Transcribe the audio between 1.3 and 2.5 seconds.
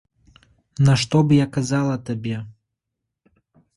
я казала табе.